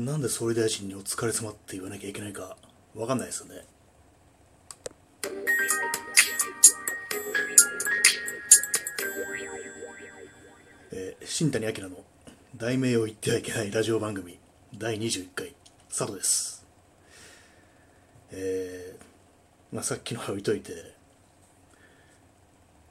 [0.00, 2.56] なんで総理大臣にお疲れ様って言わなきゃいけないか
[2.94, 3.66] わかんないですよね。
[10.92, 11.96] えー、新谷明の
[12.56, 14.38] 題名を言ってはいけないラジオ番組
[14.74, 15.54] 第21回
[15.90, 16.64] 佐藤です。
[18.32, 20.94] えー、まあさっきのは置いといて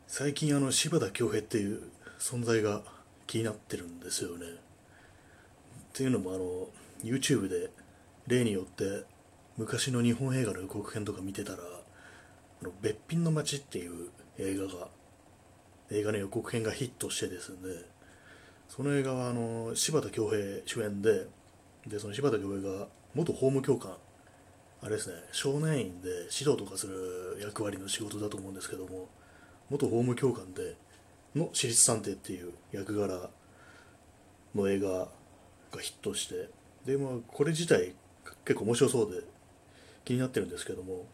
[0.05, 1.81] 最近あの柴田恭平っていう
[2.19, 2.83] 存在が
[3.25, 4.45] 気になってるんですよね。
[4.45, 4.51] っ
[5.91, 6.67] ていうのもあの
[7.03, 7.71] YouTube で
[8.27, 9.03] 例によって
[9.57, 11.59] 昔の日本映画の予告編とか見てたら
[12.61, 14.89] 「あのべっぴんの街」っていう映画が
[15.91, 17.57] 映画の予告編がヒットしてですね。
[18.67, 21.27] その映画はあの柴田恭平主演で
[21.87, 23.97] でその柴田恭平が元法務教官
[24.81, 29.09] あれですね少年院で指導とかする役割の仕事だと思うんですけども
[29.69, 30.75] 元法務教官で
[31.35, 33.29] の私立探偵っていう役柄
[34.53, 35.07] の映画が
[35.81, 36.49] ヒットして
[36.85, 37.93] でまあこれ自体
[38.45, 39.21] 結構面白そうで
[40.05, 41.05] 気になってるんですけども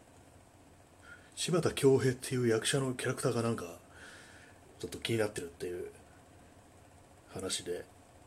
[1.34, 3.64] 柴田恭平っていう役者のキャラクターがなんか
[4.78, 5.90] ちょっと気になってるっていう
[7.32, 7.84] 話で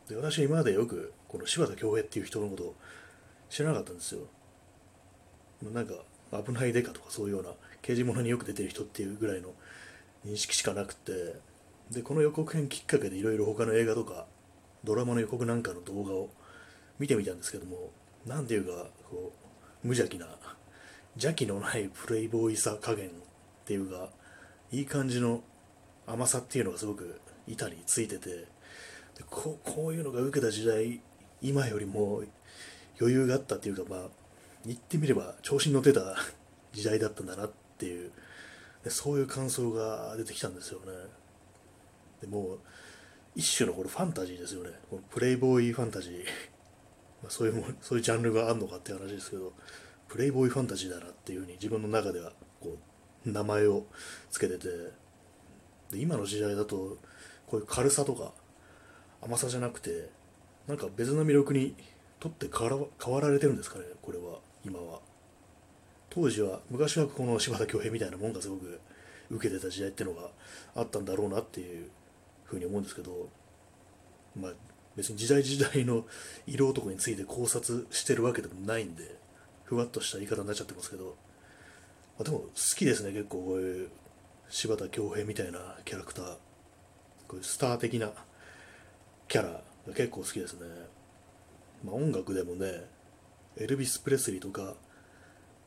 [0.07, 2.75] で私今までよくこの柴田恭平っていう人のことを
[3.49, 4.21] 知らなかったんですよ。
[5.71, 5.93] なんか
[6.45, 7.49] 危ないデカとかそういうような
[7.81, 9.49] 刑事物によく出てる人っていうぐらいの
[10.25, 11.35] 認識しかなくて
[11.91, 14.25] でこの予告編きっかけでいろいろ他の映画とか
[14.83, 16.29] ドラマの予告なんかの動画を
[16.99, 17.91] 見てみたんですけども
[18.25, 19.33] 何ていうかこ
[19.83, 20.27] う無邪気な
[21.15, 23.11] 邪気のないプレイボーイさ加減っ
[23.65, 24.09] ていうか
[24.71, 25.41] いい感じの
[26.07, 28.45] 甘さっていうのがすごく板についててで
[29.29, 31.01] こういうのが受けた時代
[31.41, 32.23] 今よりも
[32.99, 33.99] 余裕があったっていうかまあ
[34.65, 36.15] 言ってみれば調子に乗ってた
[36.73, 38.11] 時代だったんだなっていう
[38.83, 40.85] でそういう感想が出てきたんですよね。
[42.21, 42.59] でもう
[43.35, 44.71] 一種のこれファンタジーですよね。
[44.89, 46.25] このプレイボーイファンタジー。
[47.27, 49.53] そういうもそういうジャンルがあるのかっていう話ですけど
[50.07, 52.77] プレイボーイファンタジーだなっていうふうに自分の中ではこ
[53.25, 53.85] う名前を
[54.31, 54.67] つけてて
[55.91, 56.97] で今の時代だと
[57.47, 58.31] こういう軽さとか
[59.21, 60.09] 甘さじゃなくて
[60.67, 61.75] なんか別の魅力に
[62.19, 64.99] とって変わら変わられてるんですかねこれは今は。
[66.11, 68.79] 当時は昔はこの柴田恭平みたいなもんがすごく
[69.29, 70.29] 受けてた時代っていうのが
[70.75, 71.89] あったんだろうなっていう
[72.45, 73.29] ふうに思うんですけど
[74.35, 74.51] まあ
[74.99, 76.05] 別に時代時代の
[76.45, 79.15] 色男について考察してるわけでもないんで
[79.63, 81.15] ふわっとした言い方になっちゃってますけど、
[82.17, 83.89] まあ、でも好きですね結構こういう
[84.49, 86.25] 柴田恭平みたいなキャラクター。
[87.27, 88.11] こういうスター的な
[89.27, 90.61] キャラが結構好きですね、
[91.85, 92.83] まあ、音楽でもね
[93.57, 94.73] エルビス・プレスリーとか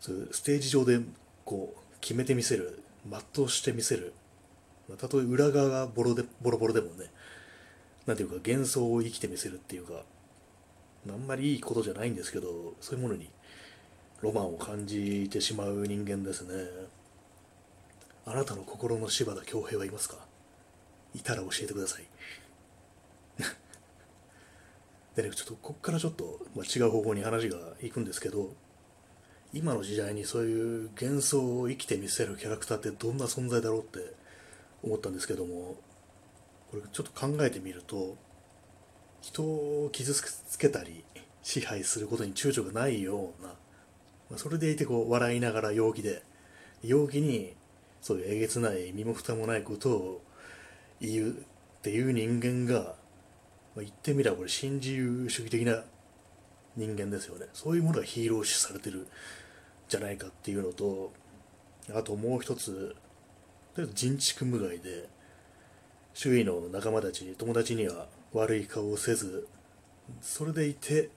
[0.00, 1.00] そういうステージ上で
[1.44, 4.12] こう決めてみせる全うしてみせる。
[4.88, 7.06] まあたとえ裏側がボロでボロボロでもね
[8.06, 10.02] なんていうか幻想を生きてみせるっていうか
[11.08, 13.28] あんまりいいことじゃないんですけどそういうものに
[14.20, 16.54] ロマンを感じてしまう人間ですね。
[18.24, 20.16] あなたの心の柴田恭平はいますか？
[21.12, 22.04] いたら教えてください。
[25.16, 28.54] でねちょっとこっからちょっと、まあ、違う方向に話がいくんですけど
[29.52, 34.14] 今の時代にそういう幻想を生きてみせるキャラクターってどんな存在だろうって
[34.82, 35.76] 思ったんですけども
[36.72, 38.16] これちょっと考えてみると
[39.21, 41.05] 人を傷つけたり
[41.43, 43.56] 支配することに躊躇がないような、ま
[44.37, 46.22] あ、それでいてこう笑いながら陽気で
[46.82, 47.53] 陽気に
[48.00, 50.22] そういうえげつない身も蓋もないことを
[50.99, 51.34] 言うっ
[51.82, 52.87] ていう人間が、ま
[53.78, 55.82] あ、言ってみればこれ新自由主義的な
[56.75, 57.49] 人間ですよね。
[57.53, 59.06] そういうものがヒーロー視されてる
[59.88, 61.12] じゃないかっていうのと
[61.94, 62.97] あともう一つ
[63.75, 65.09] とりあえず人畜無害で
[66.15, 69.49] 周囲の仲間たちに友達には悪い顔をせず
[70.21, 71.11] それでいて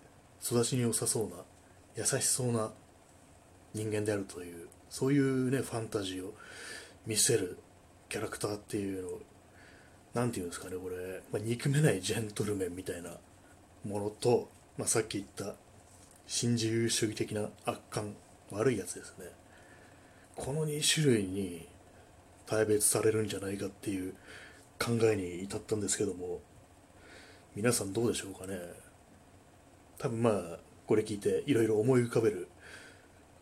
[0.44, 1.36] 育ちに良さそうな
[1.96, 2.72] 優しそうな
[3.74, 6.34] 人間であるというそういうねファンタジーを
[7.06, 7.58] 見せる
[8.10, 9.22] キャラクターっていうのを
[10.14, 13.12] 何て言うんですかねこれ、まあ、憎めないジェントルメンみたいな
[13.86, 15.56] ものと、まあ、さっき言った
[16.28, 18.16] 新自由主義的な悪感
[18.52, 19.26] 悪いやつですね。
[20.36, 21.68] この2種類に
[22.46, 24.14] 大別されるんじゃないかっていう
[24.80, 26.42] 考えに至ったんですけども
[27.56, 28.60] 皆さんどうでしょうかね？
[29.98, 32.48] 多分まあこれ聞いていろいろ思い浮かべる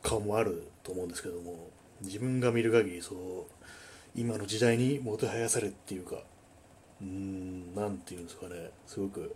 [0.01, 1.69] 顔もあると思うんですけども
[2.01, 3.19] 自分が見る限りそう
[4.15, 6.17] 今の時代にもてはやされっていうか
[7.01, 9.35] うーんなんていうんですかねすごく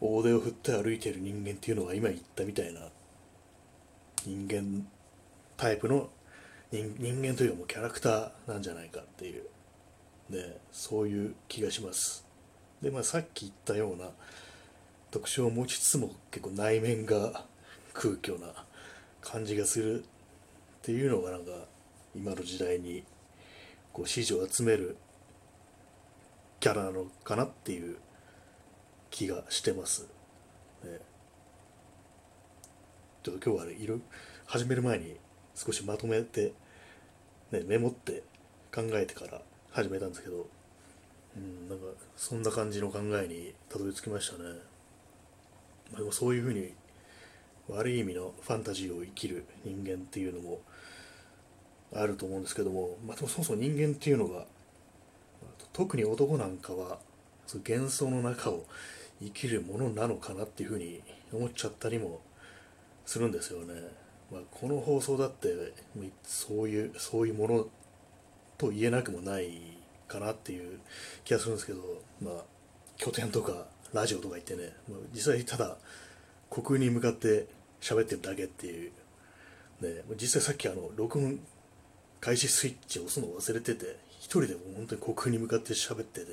[0.00, 2.80] 大手を振って歩いてる人間っていうのが今言ったみたいな
[4.24, 4.86] 人間
[5.56, 6.08] タイプの
[6.72, 9.44] 人人間というかもうキャラクターなんじゃないかっていう
[10.30, 12.24] ねそういう気がします
[12.82, 14.10] でまあさっき言ったような
[15.10, 17.44] 特徴を持ちつつも結構内面が
[17.92, 18.52] 空虚な
[19.20, 20.06] 感じがするっ
[20.82, 21.52] ていうのがなんか
[22.14, 23.04] 今の時代に
[23.92, 24.96] こう支持を集める
[26.60, 27.96] キャラなのかなっていう
[29.10, 30.08] 気がしてます。
[30.84, 31.00] ね、
[33.22, 33.98] ちょっと今日はね、いろ
[34.46, 35.16] 始める前に
[35.54, 36.52] 少しまとめて、
[37.50, 38.22] ね、メモって
[38.74, 39.40] 考えてから
[39.72, 40.46] 始めたんですけど、
[41.36, 41.84] うん、なんか
[42.16, 44.48] そんな感じの考えにたどり着きましたね。
[45.92, 46.72] まあ、でもそういうふうに
[47.68, 50.60] 悪い意味のファンタジーを生きる人間っていうのも
[51.94, 54.44] あると思うんですけども、まあ、でもそもそも人間っていうのが
[55.72, 56.98] 特に男なんかは
[57.46, 58.64] その幻想の中を
[59.22, 61.00] 生きるものなのかなっていうふうに
[61.32, 62.20] 思っちゃったりも
[63.06, 63.74] するんですよね。
[64.32, 65.48] まあ、この放送だって
[66.22, 67.66] そういうそういうもの
[68.60, 69.48] と言えなくもない
[70.06, 70.80] かなっていう
[71.24, 71.80] 気がするんですけど、
[72.22, 72.34] まあ、
[72.98, 73.64] 拠点とか
[73.94, 75.78] ラジオとか言ってね、ま、実際ただ
[76.50, 77.46] 虚空に向かって
[77.80, 78.92] 喋ってるだけっていう、
[79.80, 81.40] ね、実際さっきあの録音
[82.20, 86.26] 開始スイッチを押すのを忘れてて一人でも本当に虚空に向かって喋ってて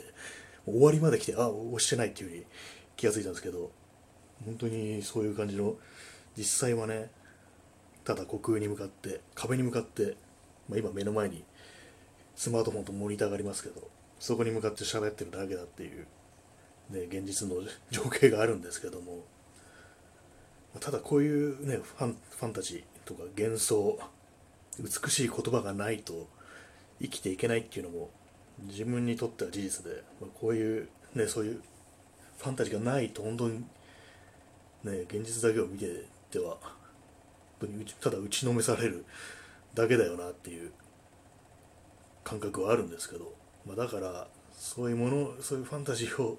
[0.65, 2.44] 終わりまで来てあ押してないっていうふうに
[2.97, 3.71] 気がついたんですけど
[4.44, 5.75] 本当にそういう感じの
[6.38, 7.09] 実際はね
[8.03, 10.18] ただ虚空に向かって壁に向かって、
[10.68, 11.45] まあ、今目の前に
[12.38, 13.81] スマートフォンとモニターがありますけど
[14.19, 16.06] そこに向かって喋ってるだけだっていう、
[16.92, 17.56] ね、現実の
[17.89, 19.24] 情景があるんですけども
[20.80, 24.00] ただこういうねファンファンタジーとか幻想
[24.80, 26.28] 美しい言葉がないと
[27.01, 28.12] 生きていけないっていうのも
[28.68, 31.62] 自分にとっては事実で、ま、こういうねそういう
[32.38, 33.60] ファンタジーがないと本当に
[34.84, 36.57] ね現実だけを見てては
[37.60, 39.06] 本当にただ打ちのめされる
[39.74, 40.72] だけだよなっていう
[42.27, 43.33] 感覚はあるんですけど、
[43.65, 46.38] まあ、だからそういうものそういうファンタジーを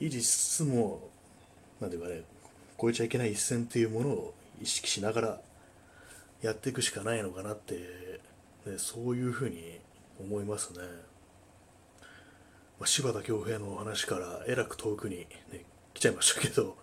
[0.00, 1.08] 維持しつつも
[1.80, 2.22] 何ていうかね
[2.80, 5.40] 超えちゃいけない一線っていうものを意識しながら
[6.42, 7.74] やっていくしかないのかなって、
[8.66, 9.78] ね、そういうふうに
[10.18, 10.80] 思いますね。
[12.80, 15.18] まあ、柴田恭平の話からえらく遠くに、
[15.52, 15.64] ね、
[15.94, 16.76] 来ちゃいましたけど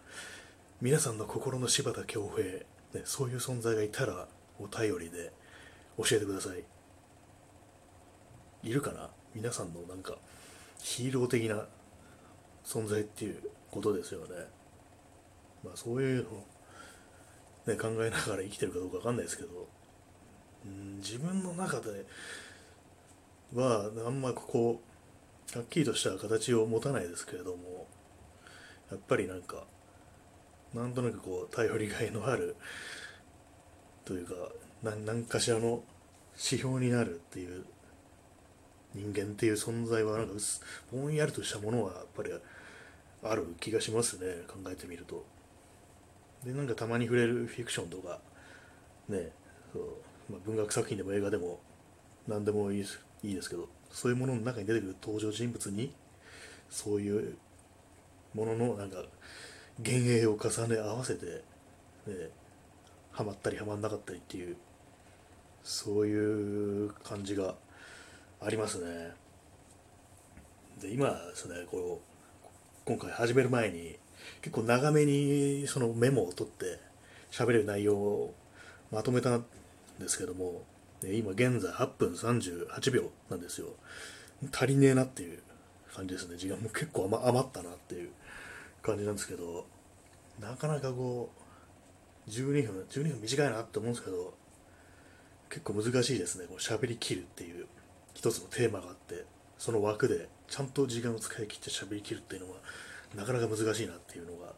[0.81, 2.65] 皆さんの心の柴田恭平、ね、
[3.03, 4.27] そういう存在がいたら
[4.59, 5.31] お便りで
[5.97, 6.63] 教えてください
[8.63, 9.09] いるかな？
[9.35, 10.15] 皆さんのなんか
[10.79, 11.65] ヒーロー的な
[12.63, 13.37] 存在っていう
[13.69, 14.27] ことですよね。
[15.63, 16.45] まあそういうのを、
[17.67, 19.49] ね、考えながら生きてるかどうかわかんないですけど。
[20.65, 22.05] うん自分の中で
[23.53, 24.79] はあんまこ
[25.53, 27.85] うはっきりとした形を持たないですけれども
[28.89, 29.65] やっぱりなんか
[30.73, 32.55] なんとなくこう頼りがいのある
[34.05, 34.33] というか
[34.81, 35.83] 何かしらの
[36.37, 37.65] 指標になるっていう
[38.95, 40.33] 人間っていう存在はなんか
[40.91, 42.31] ぼんやりとしたものはやっぱり
[43.23, 45.25] ある気がしますね考えてみると。
[46.45, 48.19] でなんかたまに触れるフィクションとか
[49.07, 49.31] ね
[49.71, 49.83] そう、
[50.29, 51.59] まあ、文学作品でも映画でも
[52.27, 55.93] 何でもいいですいいですけどそういうものの中に出てくる登場人物に
[56.69, 57.37] そういう
[58.33, 58.97] もののなんか
[59.79, 62.29] 幻影を重ね合わせて、ね、
[63.11, 64.57] ハマったりハマんなかったりっていう
[65.63, 67.55] そういう感じが
[68.43, 69.11] ありますね
[70.81, 72.49] で今ですねこう
[72.85, 73.97] 今回始める前に
[74.41, 76.79] 結構長めにそのメモを取って
[77.31, 78.33] 喋れる内容を
[78.91, 79.45] まとめたん
[79.99, 80.63] ですけども
[81.11, 83.67] 今現在8分38秒なんですよ。
[84.51, 85.39] 足りねえなっていう
[85.93, 86.37] 感じですね。
[86.37, 88.09] 時間も結構余ったなっていう
[88.81, 89.65] 感じなんですけど、
[90.39, 91.29] なかなかこ
[92.27, 94.33] う、12分、12分短いなって思うんですけど、
[95.49, 96.45] 結構難しいですね。
[96.47, 97.67] こう喋りきるっていう
[98.13, 99.25] 一つのテーマがあって、
[99.57, 102.57] その枠でちゃんと時間を使い切って喋りきるっていうのは、
[103.15, 104.53] なかなか難しいなっていうのが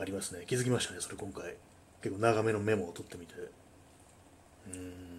[0.00, 0.44] ありますね。
[0.46, 1.56] 気づきましたね、それ今回。
[2.02, 3.34] 結構長めのメモを取ってみて。
[4.72, 5.10] うん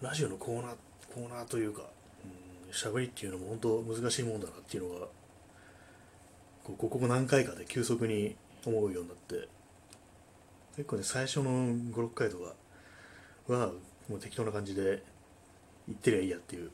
[0.00, 0.74] ラジオのコーナー
[1.12, 1.82] コーナーというか
[2.70, 5.06] 喋りっていうのも本当難しいもんだなっていうのが
[6.62, 9.48] こここ何回かで急速に思うようになって
[10.76, 12.54] 結構ね最初の56回とか
[13.52, 13.72] は
[14.08, 15.02] もう適当な感じで
[15.86, 16.70] 言ってりゃいいやっていう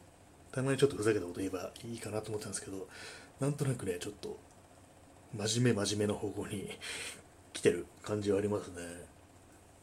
[0.53, 2.87] たまにちょっとふざけたこと言えばいいかなと思ったんですけど
[3.41, 4.39] なんとなくねちょっと
[5.37, 6.71] 真面目真面目な方向に
[7.53, 8.83] 来てる感じはありますね。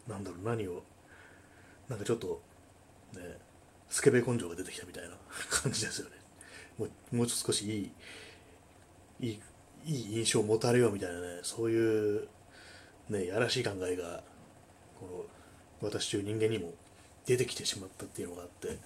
[0.08, 0.84] なんだろう何を
[1.88, 2.42] なんかちょっと
[3.14, 3.38] ね
[3.90, 5.18] スケベ根性が出てきたみたいな
[5.50, 6.16] 感じですよね。
[6.78, 7.92] もうもう少しい
[9.20, 9.42] いいい
[9.86, 12.28] いい印象を持たれようみたいなねそういう
[13.10, 14.24] ねやらしい考えが
[15.00, 15.28] こ
[15.82, 16.74] の私という人間にも
[17.26, 18.78] 出てきてしまったっていうのがあって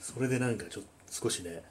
[0.00, 1.62] それでなんかちょっと少しね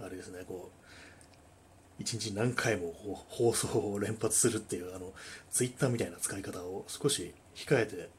[0.00, 2.92] あれですねこう一日何回も
[3.28, 5.12] 放送を連発するっていうあの
[5.50, 8.10] ツイッターみたいな使い方を少し控えて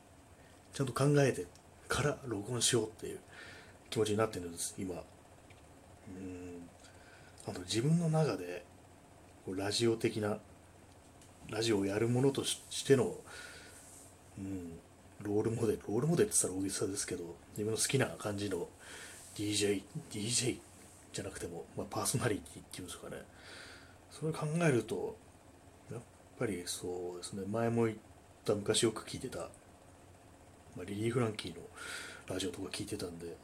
[0.74, 1.46] ちゃんと考えて
[1.88, 3.20] から録音しようっていう
[3.90, 4.96] 気持ちになってるんです今。
[4.96, 5.02] うん。
[7.48, 8.66] あと自分の中で
[9.48, 10.38] ラジオ的な
[11.50, 13.16] ラジオをやるものとしての、
[14.38, 14.80] うん、
[15.24, 18.68] ロールモデルロールモデルって言ったら大げさですけど自分の好きな感じの
[19.36, 19.82] DJ
[20.12, 20.58] DJ
[21.12, 23.18] じゃなくても、まあ、パーソナリティっていうんですかね。
[24.12, 25.16] それを考えると
[25.92, 26.02] やっ
[26.40, 27.44] ぱりそうですね。
[27.52, 27.98] 前も言っ
[28.46, 31.62] た昔よく聞いてた、まあ、リリー・フランキーの
[32.28, 33.36] ラジオとか聞いてたんで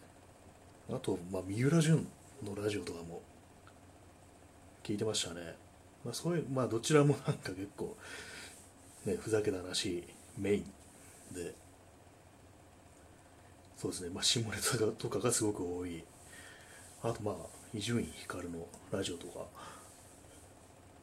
[0.90, 2.08] あと、まあ、三浦淳
[2.44, 3.22] のラジオとかも
[4.84, 5.56] 聞いてましたね、
[6.04, 7.96] まあ、そういうまあどちらもなんか結構
[9.06, 10.04] ねふざけた話
[10.38, 10.66] メイン
[11.34, 11.63] で。
[13.84, 16.06] そうですね、まあ、下ネタとかがすごく多い。
[17.02, 17.36] あとまあ
[17.74, 19.46] 伊集院光のラジオとか、ま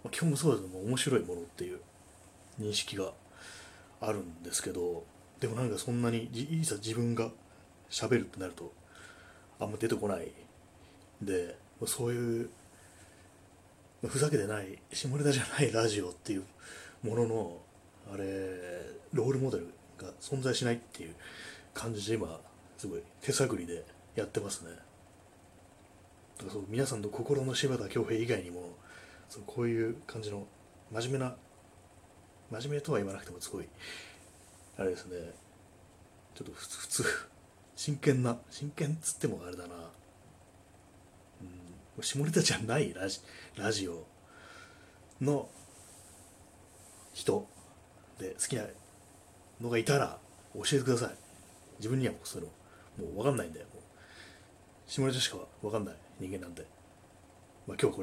[0.07, 1.81] あ、基本そうですね面白いものっていう
[2.59, 3.13] 認識が
[4.01, 5.05] あるんですけど
[5.41, 7.29] でもなんかそんなにいざ自分が
[7.91, 8.73] 喋るってなると
[9.59, 10.33] あんま出てこない
[11.21, 12.49] でそういう
[14.07, 16.45] ふざけてない下ネタじゃないラジオっていう
[17.03, 17.59] ものの
[18.15, 18.25] あれ
[19.13, 19.67] ロールモデル
[19.99, 21.15] が存在しないっていう
[21.75, 22.41] 感じで今
[22.81, 23.85] すごい手探りで
[24.17, 24.71] やってますね。
[24.71, 28.71] だからそう皆さんの心の柴田恭平以外にも
[29.29, 30.47] そうこういう感じの
[30.91, 31.37] 真面目な
[32.51, 33.69] 真面目とは言わなくてもすごい
[34.79, 35.19] あれですね。
[36.35, 37.05] ちょっと普通
[37.77, 39.75] 真剣な真剣っつってもあれだな。
[41.97, 42.03] うん。
[42.03, 43.21] 下ネタじゃないラジ
[43.59, 44.07] ラジオ
[45.21, 45.51] の
[47.13, 47.47] 人
[48.19, 48.63] で好きな
[49.61, 50.19] のがいたら
[50.55, 51.11] 教えてください。
[51.77, 52.55] 自分にはもうそういうの
[53.01, 53.67] もう分かんないんだよ。
[54.87, 56.67] 下ネタしか分かんない人間なんで
[57.67, 57.99] まあ今日これで。